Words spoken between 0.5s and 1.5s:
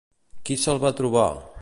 se'l va trobar?